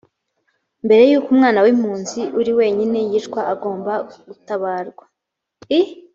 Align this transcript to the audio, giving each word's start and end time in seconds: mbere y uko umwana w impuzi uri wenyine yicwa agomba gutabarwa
mbere 0.85 1.03
y 1.11 1.15
uko 1.19 1.27
umwana 1.33 1.59
w 1.65 1.67
impuzi 1.73 2.21
uri 2.39 2.51
wenyine 2.59 2.97
yicwa 3.09 3.41
agomba 3.53 3.93
gutabarwa 4.27 5.03